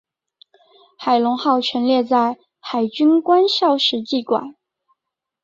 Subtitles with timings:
[0.97, 4.55] 海龙号陈列在海军官校史绩馆。